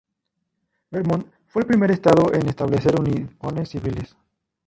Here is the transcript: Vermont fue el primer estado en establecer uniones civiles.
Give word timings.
Vermont 0.89 1.27
fue 1.45 1.61
el 1.61 1.67
primer 1.67 1.91
estado 1.91 2.33
en 2.33 2.49
establecer 2.49 2.99
uniones 2.99 3.69
civiles. 3.69 4.15